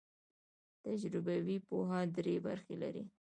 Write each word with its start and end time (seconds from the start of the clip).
تجربوي 0.85 1.57
پوهه 1.67 1.99
درې 2.15 2.35
برخې 2.45 2.75
لري. 2.83 3.03